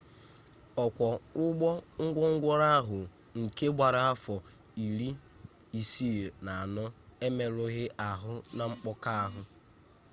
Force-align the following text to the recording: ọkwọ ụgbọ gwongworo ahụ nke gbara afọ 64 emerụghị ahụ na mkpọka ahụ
ọkwọ 0.83 1.07
ụgbọ 1.43 1.69
gwongworo 2.15 2.65
ahụ 2.79 2.99
nke 3.41 3.65
gbara 3.75 3.99
afọ 4.11 4.33
64 5.75 6.83
emerụghị 7.27 7.83
ahụ 8.09 8.33
na 8.55 8.63
mkpọka 8.71 9.11
ahụ 9.25 9.41